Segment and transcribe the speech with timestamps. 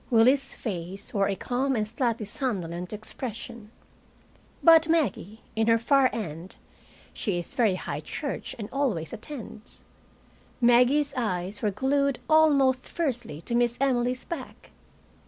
[0.09, 3.69] Willie's face wore a calm and slightly somnolent expression.
[4.63, 6.55] But Maggie, in her far end
[7.13, 9.81] she is very high church and always attends
[10.59, 14.71] Maggie's eyes were glued almost fiercely to Miss Emily's back.